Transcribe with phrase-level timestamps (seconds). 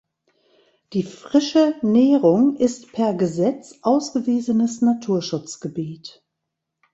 [0.93, 6.23] Die Frische Nehrung ist per Gesetz ausgewiesenes Naturschutzgebiet.